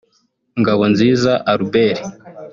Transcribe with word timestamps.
Ngabonziza 0.59 1.33
Albert 1.51 1.99